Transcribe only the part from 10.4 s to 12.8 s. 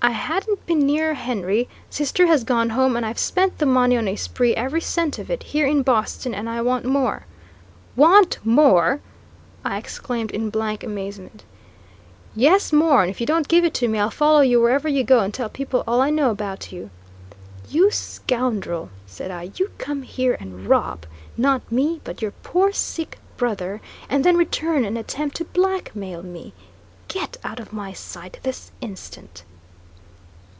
blank amazement: "Yes,